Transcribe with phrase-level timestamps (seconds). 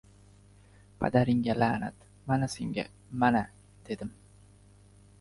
[1.03, 2.89] —Padaringga la’nat, mana senga,
[3.25, 3.47] mana!—
[3.91, 4.15] dedim.